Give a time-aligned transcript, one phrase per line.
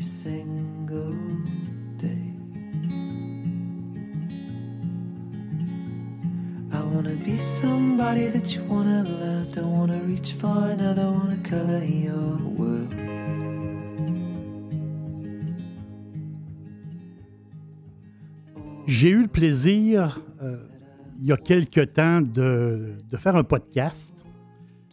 [0.00, 1.14] Every single
[1.98, 2.32] day.
[6.72, 9.52] I wanna be somebody that you wanna love.
[9.52, 12.94] Don't wanna reach for another, wanna color your world.
[18.86, 20.56] J'ai eu le plaisir, euh,
[21.20, 24.14] il y a quelque temps, de, de faire un podcast.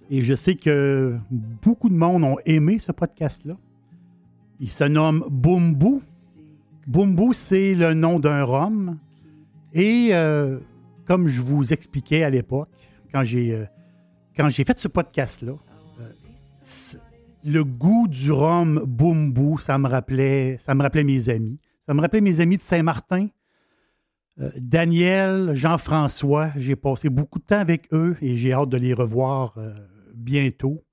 [0.09, 3.57] Et je sais que beaucoup de monde ont aimé ce podcast-là.
[4.59, 6.01] Il se nomme Bumbu.
[6.87, 8.97] Bumbu, c'est le nom d'un rhum.
[9.73, 10.59] Et euh,
[11.05, 12.69] comme je vous expliquais à l'époque,
[13.11, 15.53] quand j'ai euh, fait ce podcast-là,
[15.99, 16.11] euh,
[17.43, 21.59] le goût du rhum Bumbu, ça me rappelait, ça me rappelait mes amis.
[21.85, 23.27] Ça me rappelait mes amis de Saint-Martin.
[24.57, 29.57] Daniel, Jean-François, j'ai passé beaucoup de temps avec eux et j'ai hâte de les revoir
[30.13, 30.83] bientôt.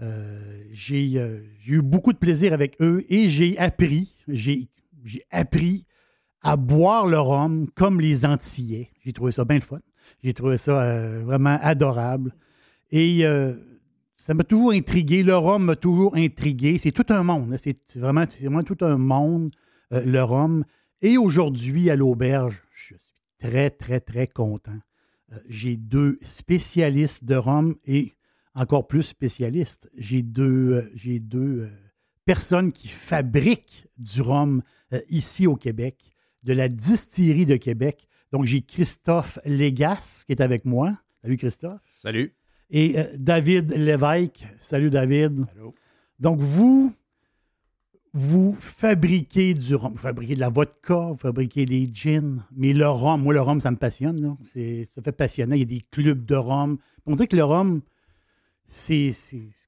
[0.00, 4.68] Euh, j'ai euh, j'ai eu beaucoup de plaisir avec eux et j'ai appris, j'ai
[5.30, 5.86] appris
[6.40, 8.90] à boire le rhum comme les Antillais.
[9.04, 9.78] J'ai trouvé ça bien fun.
[10.22, 12.34] J'ai trouvé ça euh, vraiment adorable.
[12.90, 13.24] Et
[14.16, 15.24] ça m'a toujours intrigué.
[15.24, 16.78] Le rhum m'a toujours intrigué.
[16.78, 17.52] C'est tout un monde.
[17.52, 17.56] hein.
[17.56, 19.52] C'est vraiment, tout un monde,
[19.90, 20.64] le rhum.
[21.02, 22.96] Et aujourd'hui, à l'auberge, je suis
[23.40, 24.78] très, très, très content.
[25.48, 28.12] J'ai deux spécialistes de rhum et
[28.54, 29.90] encore plus spécialistes.
[29.96, 31.68] J'ai deux, euh, j'ai deux euh,
[32.24, 38.06] personnes qui fabriquent du rhum euh, ici au Québec, de la distillerie de Québec.
[38.32, 40.96] Donc, j'ai Christophe Légas qui est avec moi.
[41.22, 41.80] Salut Christophe.
[41.90, 42.34] Salut.
[42.70, 44.46] Et euh, David Lévesque.
[44.58, 45.46] Salut David.
[46.18, 46.92] Donc, vous,
[48.12, 49.92] vous fabriquez du rhum.
[49.92, 52.44] Vous fabriquez de la vodka, vous fabriquez des gins.
[52.56, 54.20] Mais le rhum, moi, le rhum, ça me passionne.
[54.20, 54.36] là.
[54.52, 55.54] C'est- Ça fait passionnant.
[55.56, 56.78] Il y a des clubs de rhum.
[57.06, 57.80] On dirait que le rhum,
[58.66, 59.12] c'est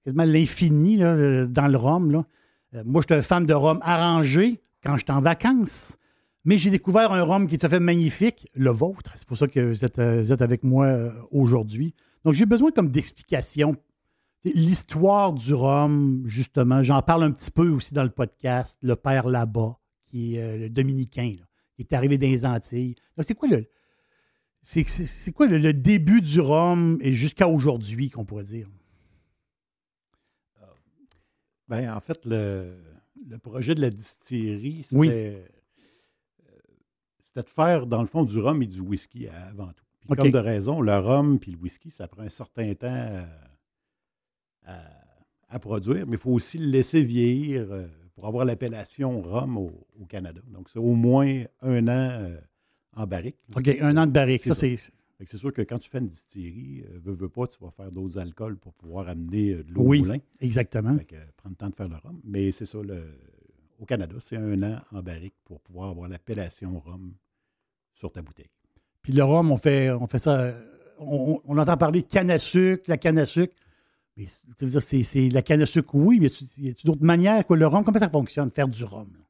[0.04, 2.10] quasiment l'infini euh, dans le rhum.
[2.10, 2.26] là.
[2.74, 5.96] Euh, moi, je suis un fan de rhum arrangé quand je suis en vacances.
[6.44, 9.12] Mais j'ai découvert un rhum qui est à fait magnifique, le vôtre.
[9.16, 11.94] C'est pour ça que vous êtes, euh, avec moi euh, aujourd'hui.
[12.24, 13.76] Donc, j'ai besoin comme d'explications.
[14.44, 19.26] L'histoire du rhum, justement, j'en parle un petit peu aussi dans le podcast, le père
[19.26, 19.76] là-bas,
[20.08, 21.32] qui est le dominicain,
[21.74, 22.94] qui est arrivé dans les Antilles.
[23.18, 23.66] C'est quoi le.
[24.62, 28.68] C'est quoi le début du rhum et jusqu'à aujourd'hui, qu'on pourrait dire?
[31.68, 32.76] Ben, en fait, le,
[33.28, 35.08] le projet de la distillerie, c'était Oui.
[35.10, 35.40] euh,
[37.22, 39.84] c'était de faire, dans le fond, du rhum et du whisky avant tout.
[40.00, 40.16] Puis OK.
[40.18, 43.24] comme de raison, le rhum puis le whisky, ça prend un certain temps
[44.64, 44.80] à,
[45.48, 49.86] à produire, mais il faut aussi le laisser vieillir euh, pour avoir l'appellation rhum au,
[50.00, 50.40] au Canada.
[50.48, 52.40] Donc, c'est au moins un an euh,
[52.94, 53.36] en barrique.
[53.54, 54.44] OK, un an de barrique.
[54.44, 54.76] Ça, c'est.
[55.24, 57.90] C'est sûr que quand tu fais une distillerie, euh, veux, veux pas, tu vas faire
[57.90, 60.00] d'autres alcools pour pouvoir amener euh, de l'eau Oui.
[60.00, 60.18] au moulin.
[60.40, 60.96] Exactement.
[60.98, 62.20] Fait que, euh, prendre le temps de faire le rhum.
[62.24, 63.02] Mais c'est ça, le,
[63.78, 67.14] au Canada, c'est un an en barrique pour pouvoir avoir l'appellation rhum
[67.92, 68.50] sur ta bouteille.
[69.00, 70.38] Puis le rhum, on fait, on fait ça.
[70.40, 73.54] euh, On, on entend parler de canne à sucre, la canne à sucre.
[74.16, 76.28] Mais c'est- tu veux dire, c'est, c'est la canne à sucre, oui, mais
[76.58, 77.46] y a d'autres manières?
[77.46, 77.56] Quoi?
[77.56, 78.50] Le rhum, comment ça fonctionne?
[78.50, 79.08] Faire du rhum.
[79.12, 79.20] là?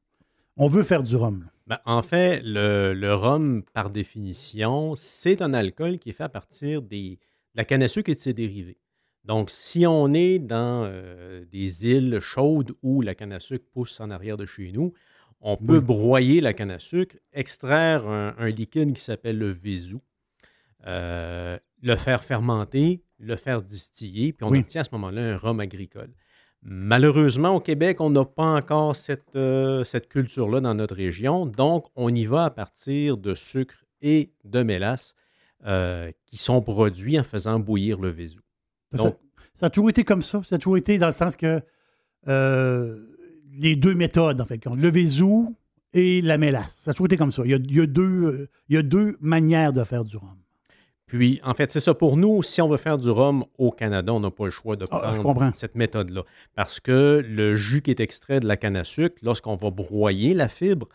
[0.57, 1.47] On veut faire du rhum.
[1.67, 6.29] Ben, en fait, le, le rhum, par définition, c'est un alcool qui est fait à
[6.29, 7.17] partir des, de
[7.55, 8.77] la canne à sucre et de ses dérivés.
[9.25, 13.99] Donc, si on est dans euh, des îles chaudes où la canne à sucre pousse
[13.99, 14.93] en arrière de chez nous,
[15.41, 15.83] on peut Oui.
[15.83, 20.01] broyer la canne à sucre, extraire un, un liquide qui s'appelle le vésou,
[20.87, 24.59] euh, le faire fermenter, le faire distiller, puis on Oui.
[24.59, 26.09] obtient à ce moment-là un rhum agricole.
[26.63, 31.45] Malheureusement, au Québec, on n'a pas encore cette, euh, cette culture-là dans notre région.
[31.45, 35.15] Donc, on y va à partir de sucre et de mélasse
[35.65, 38.41] euh, qui sont produits en faisant bouillir le vésou.
[38.93, 39.17] Ça, Donc-
[39.53, 40.41] ça a toujours été comme ça.
[40.43, 41.61] Ça a toujours été dans le sens que
[42.27, 43.05] euh,
[43.53, 45.55] les deux méthodes, en fait, le vésou
[45.93, 46.73] et la mélasse.
[46.75, 47.43] Ça a toujours été comme ça.
[47.45, 50.17] Il y a, il y a deux, il y a deux manières de faire du
[50.17, 50.37] rhum.
[51.07, 51.93] Puis, en fait, c'est ça.
[51.93, 54.75] Pour nous, si on veut faire du rhum au Canada, on n'a pas le choix
[54.75, 56.23] de Ah, prendre cette méthode-là.
[56.53, 60.33] Parce que le jus qui est extrait de la canne à sucre, lorsqu'on va broyer
[60.33, 60.89] la fibre,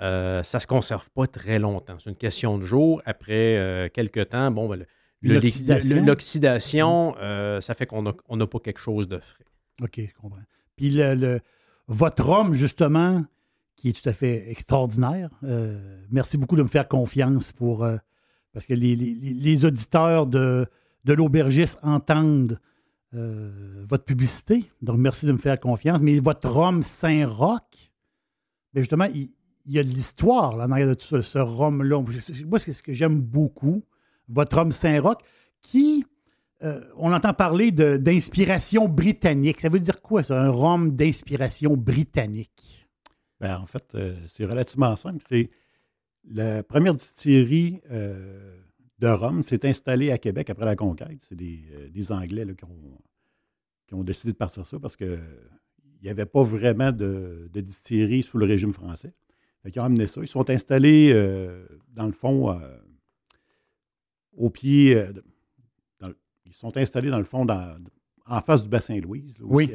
[0.00, 1.96] euh, ça ne se conserve pas très longtemps.
[1.98, 3.02] C'est une question de jours.
[3.06, 4.86] Après euh, quelques temps, bon, ben,
[5.22, 6.04] L'oxydation.
[6.04, 9.44] l'oxydation, euh, ça fait qu'on n'a pas quelque chose de frais.
[9.82, 10.38] OK, je comprends.
[10.76, 11.40] Puis le, le-
[11.88, 13.24] votre rhum, justement,
[13.74, 15.30] qui est tout à fait extraordinaire.
[16.10, 17.84] merci beaucoup de me faire confiance pour.
[18.56, 20.66] Parce que les, auditeurs de,
[21.06, 22.58] l'aubergiste entendent
[23.12, 24.64] euh, votre publicité.
[24.80, 26.00] Donc, merci de me faire confiance.
[26.00, 27.92] Mais votre rhum Saint-Roch,
[28.72, 29.28] ben justement, il,
[29.66, 32.00] y a de l'histoire là, en arrière de tout ça, ce rhum-là.
[32.00, 33.84] Moi, c'est ce que j'aime beaucoup.
[34.26, 35.18] Votre rhum Saint-Roch,
[35.60, 36.06] qui.
[36.62, 39.60] euh, on entend parler d'inspiration britannique.
[39.60, 42.88] Ça veut dire quoi, ça, un rhum d'inspiration britannique?
[43.38, 45.22] Ben, en fait, euh, c'est relativement simple.
[45.28, 45.50] C'est
[46.28, 48.58] la première distillerie euh,
[48.98, 51.22] de rhum s'est installée à Québec après la conquête.
[51.28, 52.98] C'est des, euh, des Anglais là, qui, ont,
[53.86, 55.20] qui ont décidé de partir ça parce qu'il
[56.02, 59.12] n'y avait pas vraiment de, de distillerie sous le régime français.
[59.64, 60.20] Ils ont amené ça.
[60.20, 62.56] Ils sont installés, euh, dans le fond,
[64.36, 64.94] au pied.
[66.00, 66.12] dans
[66.44, 67.76] ils sont installés, dans le fond, dans-
[68.26, 69.70] en face du bassin Louise, là, Oui.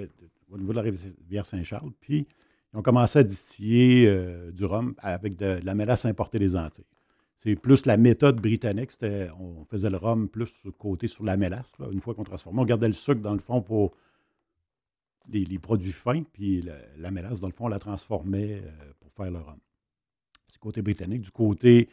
[0.50, 1.92] au niveau de la rivière Saint-Charles.
[2.00, 2.28] Puis,
[2.74, 6.56] ils ont commencé à distiller euh, du rhum avec de, de la mélasse importée des
[6.56, 6.86] Antilles.
[7.38, 8.92] C'est plus la méthode britannique.
[8.92, 11.74] C'était, on faisait le rhum plus sur- côté sur la mélasse.
[11.80, 13.94] là, une fois qu'on transformait, on gardait le sucre dans le fond pour
[15.28, 18.94] les, les produits fins, puis la, la mélasse, dans le fond, on la transformait euh,
[19.00, 19.58] pour faire le rhum.
[20.52, 21.22] Du côté britannique.
[21.22, 21.90] Du côté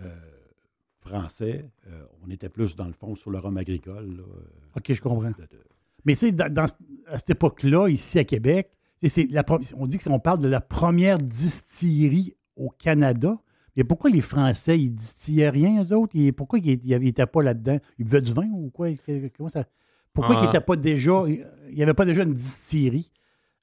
[0.00, 0.14] euh,
[1.00, 1.68] français,
[2.24, 4.16] on était plus, dans le fond, sur le rhum agricole.
[4.16, 4.22] là,
[4.76, 5.30] OK, je comprends.
[5.30, 5.64] de- de-
[6.04, 6.66] Mais tu sais, dans, dans-
[7.06, 8.70] à cette époque-là, ici à Québec,
[9.08, 9.44] c'est- la
[9.76, 13.36] on dit qu'on parle de la première distillerie au Canada.
[13.76, 16.14] Mais pourquoi les Français, ils distillaient rien, eux autres?
[16.14, 17.78] Et pourquoi ils n'étaient pas là-dedans?
[17.98, 18.88] Ils buvaient du vin ou quoi?
[19.36, 19.64] Comment ça...
[20.12, 20.42] Pourquoi Ah.
[20.42, 21.24] ils n'étaient pas déjà...
[21.26, 23.10] Il n'y avait pas déjà une distillerie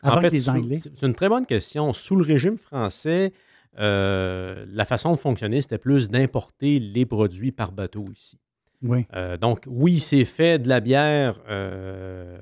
[0.01, 0.79] avant en fait, que les Anglais?
[0.81, 1.93] c'est c'est une très bonne question.
[1.93, 3.33] Sous le régime français,
[3.77, 8.39] euh, la façon de fonctionner, c'était plus d'importer les produits par bateau ici.
[8.81, 9.05] Oui.
[9.13, 12.39] Euh, donc, oui, c'est fait de la bière euh,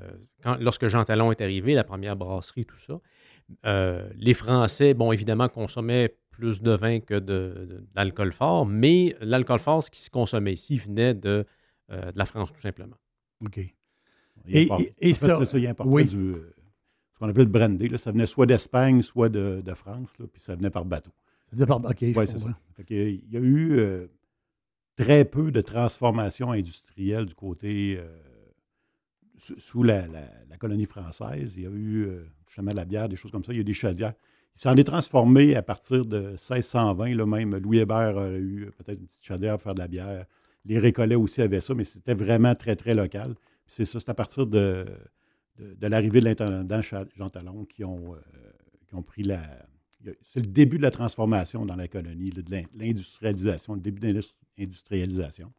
[0.47, 2.99] quand- lorsque Jean Talon est arrivé, la première brasserie, tout ça.
[3.65, 7.19] Euh, les Français, bon, évidemment, consommaient plus de vin que de-
[7.69, 11.45] de- d'alcool fort, mais l'alcool fort, ce qui se consommait ici, venait de,
[11.91, 12.95] euh, de la France, tout simplement.
[13.45, 13.57] OK.
[14.47, 16.05] il Et- importe- et- et en fait, ça- il importait oui.
[16.05, 16.53] du, euh,
[17.13, 17.89] ce qu'on appelait le brandy.
[17.89, 17.97] là.
[17.97, 21.11] Ça venait soit d'Espagne, soit de, de France, là, puis ça venait par bateau.
[21.49, 22.47] Ça dire par- OK, je Oui, c'est ça.
[22.89, 24.07] Il y a eu euh,
[24.95, 28.07] très peu de transformation industrielle du côté euh,
[29.37, 30.05] sous- la,
[30.59, 31.55] colonie française.
[31.57, 33.53] Il y a eu euh, justement de la bière, des choses comme ça.
[33.53, 34.13] Il y a eu des chaudières.
[34.55, 37.15] Il s'en est transformé à partir de 1620.
[37.15, 40.25] Là, même Louis Hébert aurait eu peut-être une petite chaudière pour faire de la bière.
[40.65, 43.35] Les Récollets aussi avaient ça, mais c'était vraiment très, très local.
[43.67, 44.85] C'est ça, c'est à partir de,
[45.81, 48.19] l'arrivée de l'intendant Jean Talon qui ont, euh,
[48.87, 49.41] qui ont pris la,
[50.21, 54.19] c'est le début de la transformation dans la colonie, de l'in- l'industrialisation, le début de
[54.57, 55.51] l'industrialisation.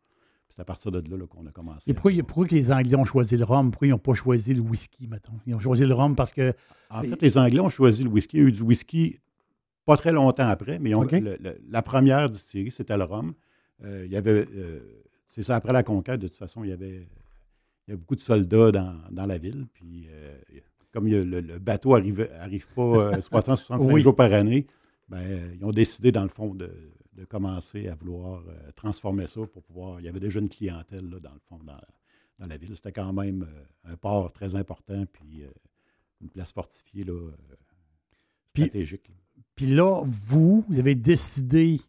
[0.58, 1.88] C'est à partir de là, là, qu'on a commencé.
[1.88, 3.70] Et pourquoi, à- pourquoi que les Anglais ont choisi le rhum?
[3.70, 5.34] Pourquoi ils n'ont pas choisi le whisky, mettons?
[5.46, 6.52] Ils ont choisi le rhum parce que...
[6.90, 8.38] En fait, les Anglais ont choisi le whisky.
[8.38, 9.20] Il y a eu du whisky
[9.84, 11.12] pas très longtemps après, mais ils ont- OK.
[11.12, 13.34] le- le- la première distillerie, c'était le rhum.
[13.84, 14.80] Euh, il y avait, euh,
[15.28, 17.06] c'est ça, après la conquête, de toute façon, il y avait,
[17.86, 19.64] il y avait beaucoup de soldats dans, dans la ville.
[19.74, 20.36] Puis, euh,
[20.92, 24.00] comme il le, le bateau n'arrive arrive pas euh, 365 Oui.
[24.02, 24.66] jours par année,
[25.08, 25.20] ben,
[25.56, 26.68] ils ont décidé, dans le fond, de,
[27.18, 30.00] de commencer à vouloir euh, transformer ça pour pouvoir.
[30.00, 31.80] Il y avait déjà une clientèle, là, dans le fond, dans,
[32.38, 32.74] dans la ville.
[32.76, 35.48] C'était quand même euh, un port très important, puis euh,
[36.20, 37.12] une place fortifiée là,
[38.54, 39.10] Puis- stratégique.
[39.56, 41.80] Puis là, vous, vous avez décidé,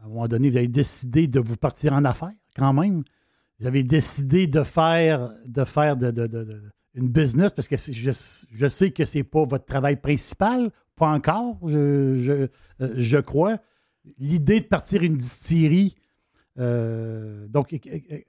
[0.00, 3.04] à un moment donné, vous avez décidé de vous partir en affaires, quand même.
[3.60, 6.62] Vous avez décidé de faire, de faire de, de- de- de-
[6.94, 8.10] une business, parce que je,
[8.50, 12.48] je sais que ce n'est pas votre travail principal, pas encore, je, je,
[13.00, 13.58] je crois.
[14.18, 15.94] L'idée de partir une distillerie,
[16.60, 17.74] euh, donc,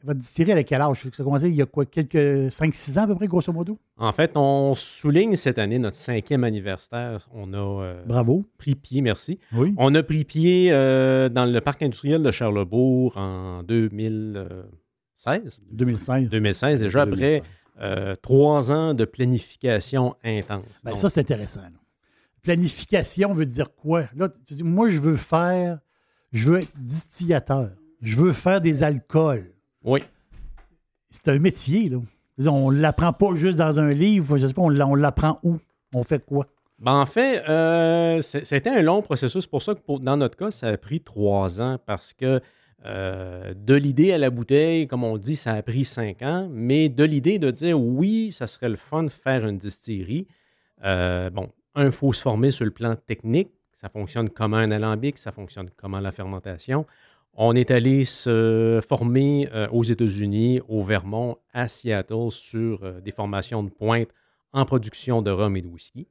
[0.04, 1.02] votre distillerie, elle a quel âge?
[1.02, 3.78] Ça a commencé il y a quoi, quelques 5-6 ans à peu près, grosso modo?
[3.98, 7.28] En fait, on souligne cette année notre cinquième anniversaire.
[7.34, 8.46] On a euh, Bravo.
[8.58, 9.38] pris pied, merci.
[9.54, 9.74] Oui.
[9.78, 15.62] On a pris pied euh, dans le parc industriel de Charlebourg en 2016.
[15.72, 16.30] 2016.
[16.30, 17.42] 2016, déjà après
[17.78, 18.18] 2016.
[18.22, 20.64] trois ans de planification intense.
[20.84, 21.62] Ben, Donc, ça, c'est intéressant.
[21.62, 21.70] là.
[22.46, 24.04] Planification veut dire quoi?
[24.16, 25.80] Là, tu dis, moi, je veux faire,
[26.32, 27.72] je veux être distillateur.
[28.02, 29.52] Je veux faire des alcools.
[29.84, 30.02] oui,
[31.10, 31.98] C'est un métier, là.
[32.52, 34.38] On ne l'apprend pas juste dans un livre.
[34.38, 35.58] Je sais pas, on l'a- on l'apprend où?
[35.94, 36.48] On fait quoi?
[36.80, 39.44] Ben, en fait, euh, c'était un long processus.
[39.46, 42.42] C'est pour ça que pour- dans notre cas, ça a pris trois ans parce que
[42.86, 46.48] euh, de l'idée à la bouteille, comme on dit, ça a pris cinq ans.
[46.52, 50.28] Mais de l'idée de dire oui, ça serait le fun de faire une distillerie,
[50.84, 53.50] euh, bon, un, il faut se former sur le plan technique.
[53.74, 56.86] Ça fonctionne comment un alambic, ça fonctionne comment la fermentation?
[57.38, 63.12] On est allé se former euh, aux États-Unis, au Vermont, à Seattle, sur euh, des
[63.12, 64.08] formations de pointe
[64.54, 66.08] en production de rhum et de whisky.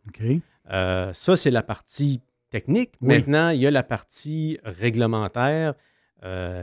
[0.70, 2.92] Euh, ça, c'est la partie technique.
[3.00, 3.08] Oui.
[3.08, 5.74] Maintenant, il y a la partie réglementaire.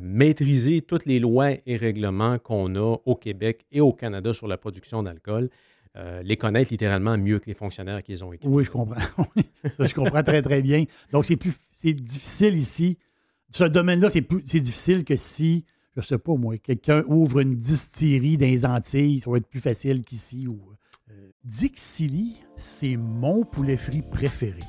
[0.01, 4.58] maîtriser toutes les lois et règlements qu'on a au Québec et au Canada sur la
[4.58, 5.50] production d'alcool.
[5.98, 8.48] Euh, les connaître littéralement mieux que les fonctionnaires qu'ils ont écrits.
[8.48, 9.01] Oui, je comprends.
[9.71, 10.86] ça, je comprends très, très bien.
[11.12, 12.98] Donc, c'est plus c'est difficile ici.
[13.50, 15.65] Ce domaine-là, c'est plus c'est difficile que si,
[15.98, 19.60] je sais pas moi, quelqu'un ouvre une distillerie dans les Antilles, ça va être plus
[19.60, 20.48] facile qu'ici.
[20.48, 20.62] Ou,
[21.10, 24.60] euh, Dixili, c'est mon poulet frit préféré.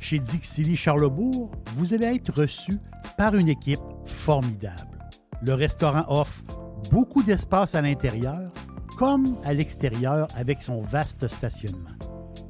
[0.00, 2.78] Chez Dixili Charlebourg, vous allez être reçu
[3.18, 4.98] par une équipe formidable.
[5.42, 6.42] Le restaurant offre
[6.90, 8.52] beaucoup d'espace à l'intérieur
[8.96, 11.90] comme à l'extérieur avec son vaste stationnement.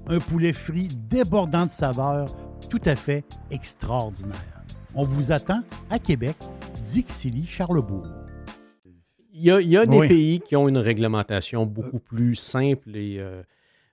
[0.07, 2.29] Un poulet frit débordant de saveurs,
[2.71, 4.63] tout à fait extraordinaire.
[4.95, 6.37] On vous attend à Québec,
[6.85, 8.07] Dixilly, Charlebourg.
[9.33, 10.09] Il y a, il y a des Oui.
[10.09, 13.43] pays qui ont une réglementation beaucoup plus simple et euh,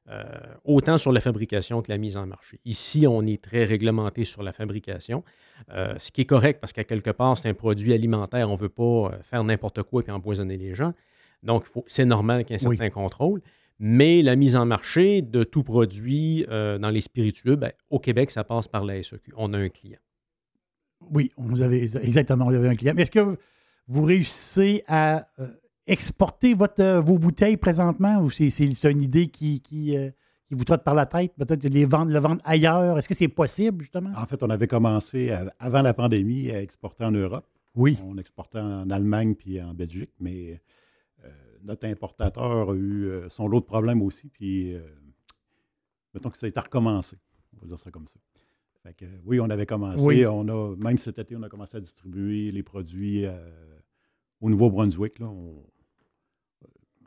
[0.10, 0.24] euh,
[0.64, 2.60] autant sur la fabrication que la mise en marché.
[2.66, 5.24] Ici, on est très réglementé sur la fabrication,
[5.74, 8.50] euh, ce qui est correct parce qu'à quelque part, c'est un produit alimentaire.
[8.50, 10.94] On ne veut pas euh, faire n'importe quoi et empoisonner les gens.
[11.44, 12.78] Donc, faut- c'est normal qu'il y ait un Oui.
[12.78, 13.42] certain contrôle.
[13.80, 18.32] Mais la mise en marché de tout produit euh, dans les spiritueux, ben, au Québec,
[18.32, 19.34] ça passe par la SEQ.
[19.36, 20.00] On a un client.
[21.14, 22.94] Oui, vous avez exactement vous avez un client.
[22.96, 23.38] Mais Est-ce que
[23.88, 25.48] vous réussissez à euh,
[25.88, 28.48] exporter votre, euh, vos bouteilles présentement ou c'est,
[28.90, 30.10] une idée qui, qui, euh,
[30.48, 31.34] qui vous trotte par la tête?
[31.36, 32.98] Peut-être les vendre, le vendre ailleurs.
[32.98, 34.12] Est-ce que c'est possible, justement?
[34.16, 37.46] En fait, on avait commencé à- avant la pandémie à exporter en Europe.
[37.76, 37.98] Oui.
[38.06, 40.58] On exportait en Allemagne puis en Belgique, mais euh,
[41.64, 44.30] notre importateur a eu euh, son lot de problèmes aussi.
[44.30, 44.82] Puis, euh,
[46.14, 47.18] mettons que ça a été recommencé.
[47.56, 48.20] On va dire ça comme ça.
[48.84, 50.04] Fait que, oui, on avait commencé.
[50.04, 50.26] Oui.
[50.26, 53.80] On a, même cet été, on a commencé à distribuer les produits euh,
[54.42, 55.20] au Nouveau-Brunswick.
[55.20, 55.28] là.
[55.28, 55.64] On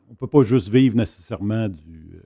[0.09, 2.23] ne peut pas juste vivre nécessairement du, euh,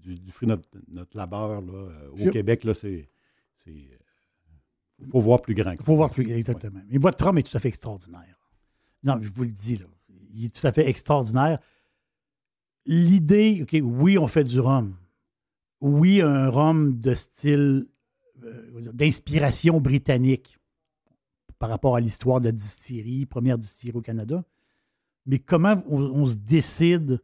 [0.00, 1.60] du, du fruit de notre, notre labeur.
[1.62, 1.88] Là.
[2.12, 3.08] Au Québec, là, c'est.
[3.66, 5.86] Il faut voir plus grand que Il ça.
[5.86, 6.80] faut voir plus exactement.
[6.88, 8.38] Mais votre rhum est tout à fait extraordinaire.
[9.02, 9.86] Non, je vous le dis, là,
[10.32, 11.58] il est tout à fait extraordinaire.
[12.86, 14.96] L'idée, OK, oui, on fait du rhum.
[15.80, 17.86] Oui, un rhum de style,
[18.44, 20.58] euh, d'inspiration britannique
[21.58, 24.44] par rapport à l'histoire de la distillerie, première distillerie au Canada.
[25.26, 27.20] Mais comment on, se décide?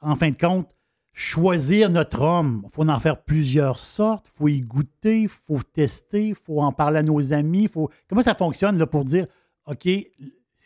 [0.00, 0.68] En fin de compte,
[1.12, 5.60] choisir notre rhum, il faut en faire plusieurs sortes, il faut y goûter, il faut
[5.62, 7.66] tester, il faut en parler à nos amis.
[7.66, 7.90] faut...
[8.08, 9.26] Comment ça fonctionne là, pour dire,
[9.66, 9.88] OK,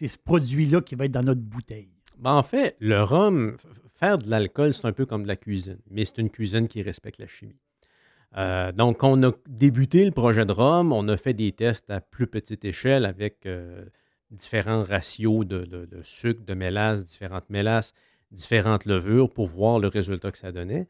[0.00, 1.90] c'est ce produit-là qui va être dans notre bouteille?
[2.16, 3.58] Ben, en fait, le rhum,
[3.98, 6.80] faire de l'alcool, c'est un peu comme de la cuisine, mais c'est une cuisine qui
[6.80, 7.60] respecte la chimie.
[8.38, 12.00] Euh, donc, on a débuté le projet de rhum, on a fait des tests à
[12.00, 13.84] plus petite échelle avec euh,
[14.30, 17.92] différents ratios de sucre, de mélasse, différentes mélasses,
[18.30, 20.88] différentes levures pour voir le résultat que ça donnait.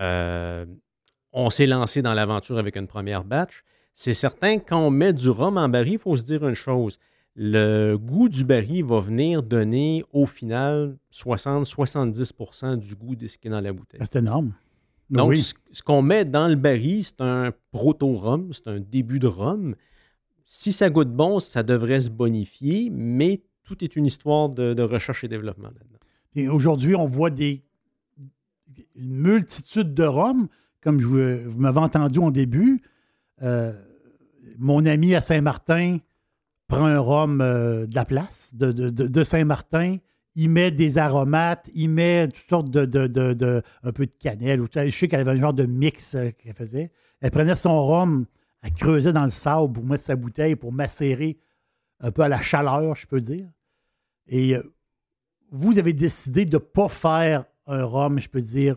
[0.00, 0.66] Euh,
[1.32, 3.62] on s'est lancé dans l'aventure avec une première batch.
[3.94, 6.98] C'est certain, quand on met du rhum en baril, il faut se dire une chose
[7.40, 13.46] le goût du baril va venir donner au final 60-70% du goût de ce qui
[13.46, 14.00] est dans la bouteille.
[14.02, 14.54] Ah, C'est énorme.
[15.08, 15.42] Donc, oui.
[15.42, 19.76] ce, ce qu'on met dans le baril, c'est un proto-rhum, c'est un début de rhum.
[20.42, 24.82] Si ça goûte bon, ça devrait se bonifier, mais tout est une histoire de, de
[24.82, 26.52] recherche et développement là-dedans.
[26.52, 27.62] Aujourd'hui, on voit des
[28.96, 30.48] une multitude de rhums,
[30.80, 32.82] comme je vous, vous m'avez entendu en début.
[33.42, 33.72] Euh,
[34.58, 35.98] mon ami à Saint-Martin
[36.68, 39.96] prend un rhum euh, de la place, de, Saint-Martin.
[40.34, 44.60] Il met des aromates, il met toutes sortes de- de- un peu de cannelle.
[44.60, 46.92] Ou, je sais qu'elle avait un genre de mix euh, qu'elle faisait.
[47.20, 48.26] Elle prenait son rhum,
[48.62, 51.38] elle creusait dans le sable pour mettre sa bouteille, pour macérer
[52.00, 53.48] un peu à la chaleur, je peux dire.
[54.28, 54.62] Et euh,
[55.50, 58.76] vous avez décidé de ne pas faire un rhum, je peux dire,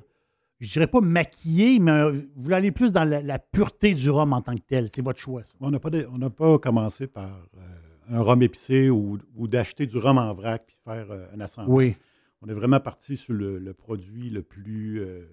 [0.61, 4.09] je dirais pas maquillé, mais un- vous voulez aller plus dans la, la pureté du
[4.09, 4.87] rhum en tant que tel.
[4.93, 5.53] C'est votre choix, ça.
[5.59, 7.77] On n'a pas, on pas commencé par euh,
[8.09, 11.75] un rhum épicé ou, ou d'acheter du rhum en vrac puis faire euh, un assemblage.
[11.75, 11.95] Oui.
[12.41, 15.01] On est vraiment parti sur le, le produit le plus.
[15.01, 15.25] euh,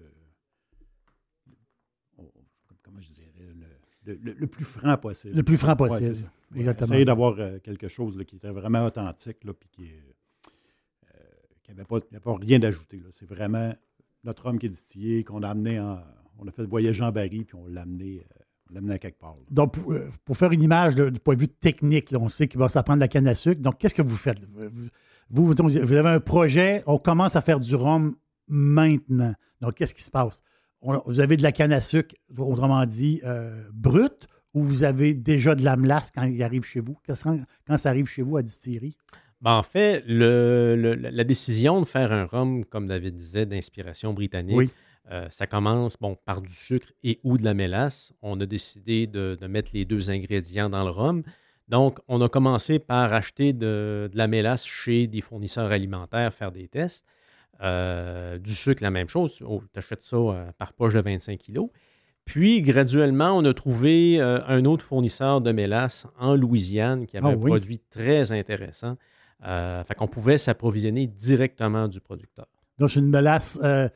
[2.83, 3.27] comment je dirais
[4.05, 5.35] Le, le- le plus franc possible.
[5.35, 6.15] Le plus franc possible.
[6.51, 6.87] Ouais, Exactement.
[6.93, 9.91] Essayer d'avoir euh, quelque chose là, qui était vraiment authentique là, puis qui
[11.69, 13.03] n'avait pas, pas rien d'ajouté.
[13.11, 13.73] C'est vraiment
[14.23, 15.99] notre homme qui est distillé, qu'on a amené en.
[16.41, 18.25] On a fait voyager en baril, puis on l'a amené,
[18.73, 19.35] euh, amené à quelque part.
[19.51, 22.59] Donc, pour, euh, pour faire une image du point de vue technique, on sait qu'il
[22.59, 23.59] va s'apprendre de la canne à sucre.
[23.61, 24.39] Donc, qu'est-ce que vous faites?
[25.29, 28.15] Vous, vous, avez un projet, on commence à faire du rhum
[28.47, 29.33] maintenant.
[29.61, 30.41] Donc, qu'est-ce qui se passe?
[30.81, 35.53] vous avez de la canne à sucre, autrement dit, euh, brute, ou vous avez déjà
[35.53, 36.95] de la melasse quand il arrive chez vous?
[37.03, 37.11] Que-
[37.67, 38.95] Quand ça arrive chez vous à distillerie?
[39.41, 44.13] Ben, en fait, le- le- la décision de faire un rhum, comme David disait, d'inspiration
[44.13, 44.69] britannique, Oui.
[45.11, 48.11] euh, ça commence bon, par du sucre et ou de la mélasse.
[48.21, 51.23] On a décidé de, de mettre les deux ingrédients dans le rhum.
[51.69, 56.51] Donc, on a commencé par acheter de, de la mélasse chez des fournisseurs alimentaires, faire
[56.51, 57.05] des tests.
[57.61, 59.35] Euh, du sucre, la même chose.
[59.37, 59.45] tu
[59.79, 61.69] achètes ça euh, par poche de 25 kilos.
[62.25, 67.31] Puis, graduellement, on a trouvé un autre fournisseur de mélasse en Louisiane qui avait Ah
[67.31, 67.49] un oui?
[67.49, 68.97] produit très intéressant.
[69.45, 72.45] Euh, fait qu'on pouvait s'approvisionner directement du producteur.
[72.77, 73.57] Donc, c'est une mélasse.
[73.63, 73.87] euh,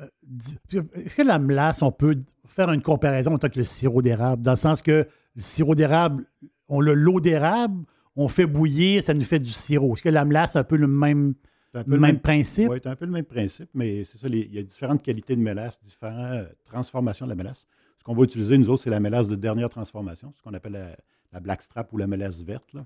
[0.00, 4.42] euh, Est-ce que la mélasse, on peut faire une comparaison avec le sirop d'érable?
[4.42, 6.24] Dans le sens que le sirop d'érable,
[6.68, 7.84] on a l'eau d'érable,
[8.16, 9.94] on fait bouillir, ça nous fait du sirop.
[9.94, 11.34] Est-ce que la mélasse a un peu le même,
[11.74, 12.68] un peu le le même même principe?
[12.68, 15.02] Oui, c'est un peu le même principe, mais c'est ça, les- il y a différentes
[15.02, 17.66] qualités de mélasse, différentes euh, transformations de la mélasse.
[17.98, 20.72] Ce qu'on va utiliser, nous autres, c'est la mélasse de dernière transformation, ce qu'on appelle
[20.72, 20.96] la,
[21.32, 22.84] la blackstrap ou la mélasse verte, là,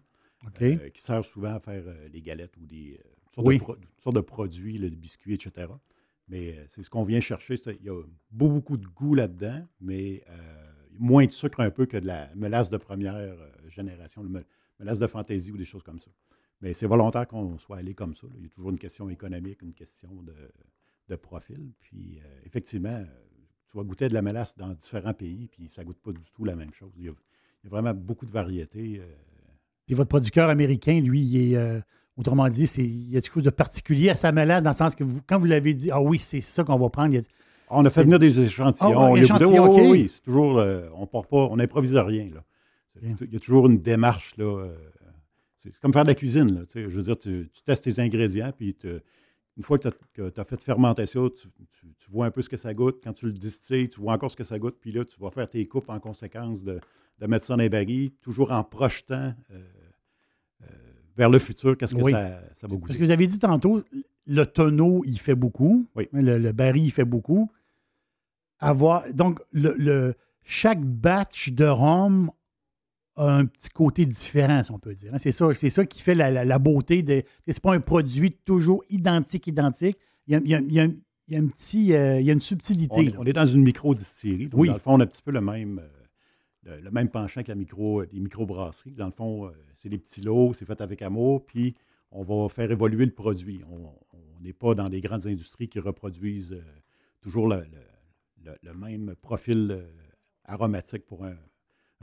[0.77, 3.57] Euh, qui sert souvent à faire euh, les galettes ou des euh, sortes, Oui.
[3.59, 5.69] de pro- sortes de produits, là, des biscuits, etc.
[6.29, 7.57] Mais euh, c'est ce qu'on vient chercher.
[7.81, 10.23] Il y a beaucoup, beaucoup de goût là-dedans, mais
[10.99, 13.37] moins de sucre un peu que de la mélasse de première
[13.69, 14.45] génération, le
[14.79, 16.11] mélasse de fantaisie ou des choses comme ça.
[16.63, 18.27] Mais c'est volontaire qu'on soit allé comme ça.
[18.29, 18.33] là.
[18.39, 20.35] Il y a toujours une question économique, une question de,
[21.09, 21.73] de profil.
[21.81, 23.05] Puis, euh, effectivement,
[23.71, 26.23] tu vas goûter de la mélasse dans différents pays, puis ça ne goûte pas du
[26.35, 26.93] tout la même chose.
[26.97, 29.01] Il y a, il y a vraiment beaucoup de variétés.
[29.01, 29.15] euh,
[29.87, 31.81] Puis votre producteur américain, lui, il est, euh,
[32.17, 34.77] autrement dit, c'est, il y a quelque chose de particulier à sa mélasse, dans le
[34.77, 37.19] sens que vous- quand vous l'avez dit, ah oui, c'est ça qu'on va prendre, il
[37.19, 37.23] a-
[37.69, 38.91] On a fait venir des échantillons.
[39.01, 40.59] Ah ouais, échantillons, oui, c'est toujours.
[40.59, 42.29] euh, on part pas, on n'improvise rien.
[42.35, 42.45] Là.
[43.21, 44.37] Il y a toujours une démarche.
[44.37, 44.75] Là, euh,
[45.57, 46.55] c'est comme faire de la cuisine.
[46.55, 49.01] Là, je veux dire, tu, tu testes tes ingrédients, puis te-
[49.57, 52.49] une fois que tu as, fait fermenter ça, tu, tu- tu vois un peu ce
[52.49, 53.01] que ça goûte.
[53.03, 55.31] Quand tu le distilles, tu vois encore ce que ça goûte, puis là, tu vas
[55.31, 56.79] faire tes coupes en conséquence de,
[57.21, 59.59] de mettre ça dans les barils, toujours en projetant euh,
[61.17, 62.13] vers le futur, qu'est-ce que Oui.
[62.13, 62.87] ça, ça va goûter.
[62.89, 63.83] Parce que vous avez dit tantôt,
[64.27, 65.87] le tonneau, il fait beaucoup.
[65.97, 66.09] Oui.
[66.13, 67.51] Le, le baril, il fait beaucoup.
[68.59, 72.31] Avoir, donc, le, le- chaque batch de rhum
[73.17, 75.13] a un petit côté différent, si on peut dire.
[75.15, 75.19] hein.
[75.19, 77.03] C'est ça, c'est ça qui fait la, la- la beauté.
[77.03, 79.97] De, c'est pas un produit toujours identique, identique.
[80.27, 80.85] Il y a, il y a- il y a-
[81.29, 83.13] il y a un petit, euh, il y a une subtilité.
[83.19, 84.49] On, on est dans une micro-distillerie.
[84.53, 84.69] Oui.
[84.69, 85.96] Dans le fond, on a un petit peu le même, euh,
[86.67, 88.93] le, le même penchant que la micro, les microbrasseries.
[88.93, 91.75] Dans le fond, euh, c'est des petits lots, c'est fait avec amour, puis
[92.11, 93.63] on va faire évoluer le produit.
[93.71, 93.93] On
[94.43, 96.63] n'est pas dans des grandes industries qui reproduisent euh,
[97.21, 97.63] toujours le,
[98.63, 99.87] le- même profil euh,
[100.45, 101.37] aromatique pour un,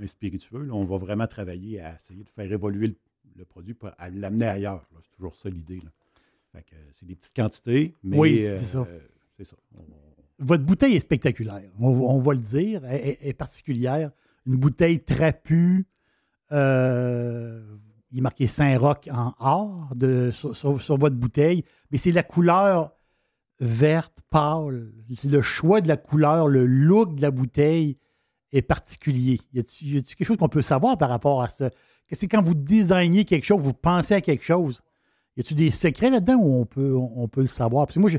[0.01, 0.63] un spiritueux.
[0.63, 2.95] Là, on va vraiment travailler à essayer de faire évoluer le,
[3.37, 4.85] le produit, pour, à l'amener ailleurs.
[5.01, 5.81] C'est toujours ça l'idée.
[6.55, 6.59] euh,
[6.91, 8.87] c'est des petites quantités, mais Oui, c'est euh, ça.
[9.37, 9.55] c'est ça.
[9.77, 9.83] On-
[10.39, 11.69] Votre bouteille est spectaculaire.
[11.79, 12.83] On, on va le dire.
[12.85, 14.11] Elle est particulière.
[14.45, 15.85] Une bouteille trapue.
[16.51, 17.77] euh,
[18.11, 19.89] il est marqué Saint-Roch en or
[20.31, 21.63] sur, votre bouteille.
[21.91, 22.93] Mais c'est la couleur
[23.59, 24.91] verte pâle.
[25.15, 27.97] C'est le choix de la couleur, le look de la bouteille
[28.51, 29.39] est particulier.
[29.53, 31.71] Y a-t-il quelque chose qu'on peut savoir par rapport à ça?
[32.11, 34.81] C'est quand vous designez quelque chose, vous pensez à quelque chose.
[35.35, 36.95] Y a-t-il des secrets là-dedans où on peut,
[37.31, 37.87] peut le savoir?
[37.87, 38.11] Parce que moi,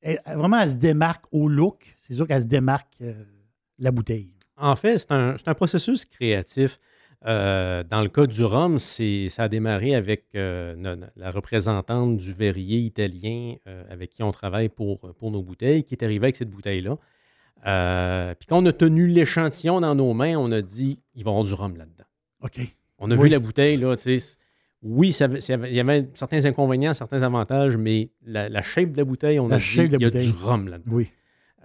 [0.00, 1.94] elle- vraiment, elle se démarque au look.
[1.98, 3.12] C'est sûr qu'elle se démarque euh,
[3.78, 4.34] la bouteille.
[4.60, 6.78] En fait, c'est un, c'est un processus créatif.
[7.26, 12.32] Euh, dans le cas du rhum, c'est, ça a démarré avec euh, la représentante du
[12.32, 16.36] verrier italien euh, avec qui on travaille pour, pour nos bouteilles, qui est arrivée avec
[16.36, 16.96] cette bouteille-là.
[18.38, 21.32] Puis quand on a tenu l'échantillon dans nos mains, on a dit il va y
[21.34, 22.04] avoir du rhum là-dedans.
[22.42, 22.60] OK.
[22.98, 23.24] On a Oui.
[23.24, 24.36] vu la bouteille, là, tu sais.
[24.82, 28.96] Oui, ça, ça il y avait certains inconvénients, certains avantages, mais la, la shape de
[28.96, 30.26] la bouteille, on La a dit il y a bouteille.
[30.26, 30.90] du rhum là-dedans.
[30.94, 31.10] Oui.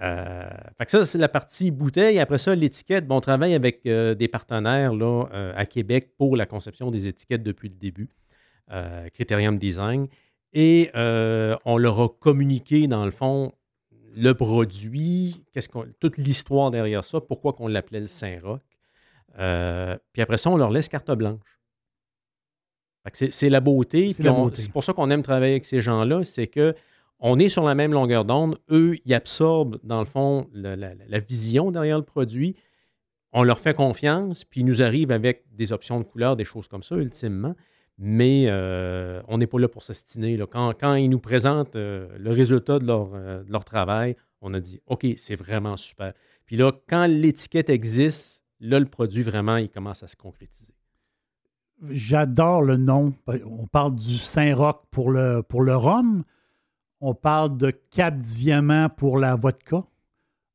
[0.02, 2.20] Euh, fait que ça, c'est la partie bouteille.
[2.20, 3.08] Après ça, l'étiquette.
[3.08, 7.08] Bon, on travaille avec euh, des partenaires là, euh, à Québec pour la conception des
[7.08, 8.10] étiquettes depuis le début,
[9.14, 10.08] Criterium Design.
[10.54, 13.54] Et on leur a communiqué, dans le fond,
[14.18, 18.62] le produit, qu'est-ce qu'on, toute l'histoire derrière ça, pourquoi qu'on l'appelait le Saint-Roch.
[19.34, 21.60] Puis après ça, on leur laisse carte blanche.
[23.04, 24.08] Fait que c'est, c'est la beauté.
[24.12, 24.62] C'est puis la on- beauté.
[24.62, 26.74] c'est pour ça qu'on aime travailler avec ces gens-là, c'est que
[27.20, 28.58] on est sur la même longueur d'onde.
[28.70, 32.56] Eux, ils absorbent, dans le fond, la, vision derrière le produit.
[33.32, 36.68] On leur fait confiance, puis ils nous arrivent avec des options de couleurs, des choses
[36.68, 37.56] comme ça, ultimement.
[37.98, 40.36] Mais euh, on n'est pas là pour s'ostiner.
[40.36, 40.46] là.
[40.46, 44.54] Quand, quand ils nous présentent euh, le résultat de leur, euh, de leur travail, on
[44.54, 46.14] a dit OK, c'est vraiment super.
[46.46, 50.74] Puis là, quand l'étiquette existe, là, le produit, vraiment, il commence à se concrétiser.
[51.90, 53.14] J'adore le nom.
[53.28, 56.24] On parle du Saint-Roch pour le, pour le rhum.
[57.08, 59.84] On parle de Cap Diamant pour la vodka.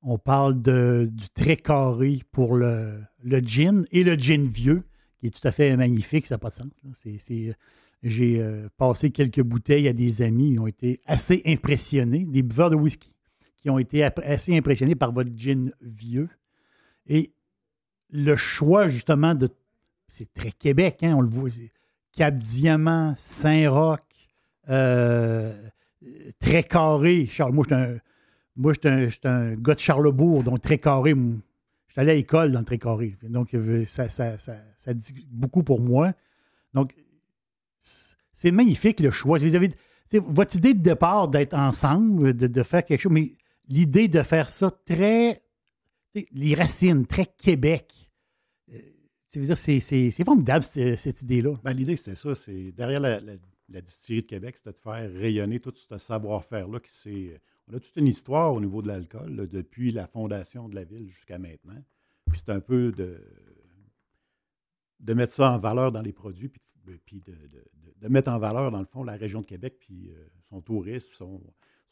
[0.03, 3.05] On parle de, du très carré pour le,
[3.45, 4.83] gin et le gin vieux,
[5.21, 6.73] qui est tout à fait magnifique, ça n'a pas de sens.
[6.93, 7.55] C'est-
[8.03, 12.71] j'ai euh, passé quelques bouteilles à des amis, ils ont été assez impressionnés, des buveurs
[12.71, 13.13] de whisky,
[13.63, 16.31] qui ont été assez impressionnés par votre gin vieux.
[17.07, 17.33] Et
[18.11, 19.49] le choix, justement, de.
[20.09, 21.49] C'est très Québec, hein, on le voit.
[22.11, 24.01] Cap Diamant, Saint-Roch,
[24.69, 25.55] euh,
[26.39, 27.27] très carré.
[27.27, 27.65] Charles, moi,
[28.73, 31.15] j'étais un, un, un gars de Charlebourg, donc très carré.
[31.89, 33.17] J'étais allé à l'école dans le très carré.
[33.23, 33.55] Donc,
[33.87, 36.13] ça, ça, ça, ça dit beaucoup pour moi.
[36.75, 36.93] Donc,
[37.79, 39.37] c'est c'est magnifique le choix.
[39.37, 39.55] Vous
[40.19, 43.33] votre idée de départ d'être ensemble, de, de faire quelque chose, mais
[43.69, 45.43] l'idée de faire ça très.
[46.33, 47.93] Les racines, très Québec.
[48.73, 48.79] Euh,
[49.29, 51.53] c'est, c'est, c'est formidable, cette, idée-là.
[51.63, 52.35] Ben, L'idée, c'était ça.
[52.35, 53.21] C'est derrière la-
[53.71, 56.81] la distillerie de Québec, c'était de faire rayonner tout ce savoir-faire-là.
[56.81, 60.75] qui s'est- On a toute une histoire au niveau de l'alcool, depuis la fondation de
[60.75, 61.81] la ville jusqu'à maintenant.
[62.31, 63.21] Puis c'est un peu de,
[65.01, 68.09] de mettre ça en valeur dans les produits, puis, de- puis de, de- de- de
[68.09, 71.43] mettre en valeur, dans le fond, la région de Québec, puis euh, son tourisme, son,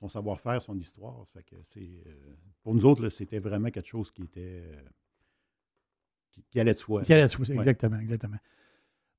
[0.01, 1.27] son savoir-faire, son histoire.
[1.27, 4.83] Ça fait que c'est, euh, pour nous autres, c'était vraiment quelque chose qui était euh,
[6.33, 7.03] qui, qui allait de soi.
[7.03, 8.37] Qui allait de soi, Exactement, exactement.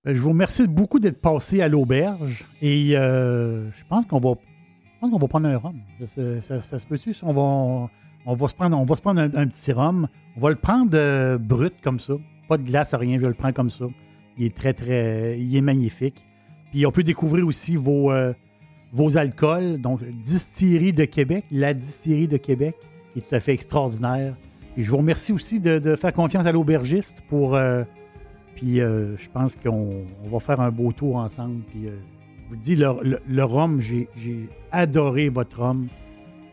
[0.06, 4.36] Ben, je vous remercie beaucoup d'être passé à l'auberge et euh, je pense qu'on va,
[4.94, 5.76] je pense qu'on va prendre un rhum.
[6.06, 7.14] Ça, se peut-tu?
[7.22, 7.90] On va,
[8.26, 10.08] on va se prendre, on va se prendre un, petit rhum.
[10.38, 12.14] On va le prendre euh, brut comme ça.
[12.48, 13.88] Pas de glace, rien, je le prends comme ça.
[14.38, 15.38] Il est très, très.
[15.38, 16.26] Il est magnifique.
[16.72, 18.32] Puis on peut découvrir aussi vos, euh,
[18.94, 19.82] vos alcools.
[19.82, 22.78] Donc, Distillerie de Québec, la Distillerie de Québec,
[23.12, 24.38] qui est tout à fait extraordinaire.
[24.78, 27.60] Et je vous remercie aussi de, de faire confiance à l'aubergiste pour.
[28.60, 31.62] Puis euh, je pense qu'on on va faire un beau tour ensemble.
[31.70, 31.92] Puis euh,
[32.44, 34.10] je vous dis, le, le- le rhum, j'ai
[34.72, 35.88] adoré votre rhum,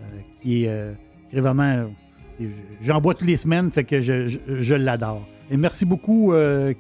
[0.01, 0.05] euh,
[0.41, 0.95] qui, est,
[1.41, 1.91] vraiment.
[2.81, 5.27] J'en bois toutes les semaines, fait que je, je- je l'adore.
[5.51, 6.33] Et merci beaucoup,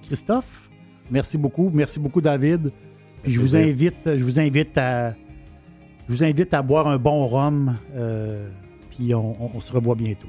[0.03, 0.71] Christophe.
[1.11, 1.71] Merci beaucoup.
[1.75, 2.71] Merci beaucoup, David.
[3.23, 5.11] Puis je vous invite, je vous invite à.
[6.09, 7.77] Je vous invite à boire un bon rhum.
[8.91, 10.29] puis on- on- on se revoit bientôt.